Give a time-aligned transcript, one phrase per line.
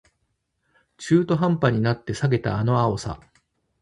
[0.97, 3.19] 中途半端になって避けたあの青さ